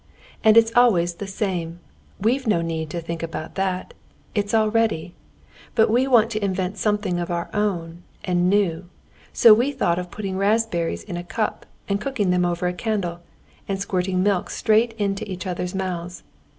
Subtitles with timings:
[0.43, 1.79] And it's all always the same.
[2.19, 3.93] We've no need to think about that,
[4.33, 5.13] it's all ready.
[5.75, 8.89] But we want to invent something of our own, and new.
[9.31, 13.19] So we thought of putting raspberries in a cup, and cooking them over a candle,
[13.67, 16.23] and squirting milk straight into each other's mouths.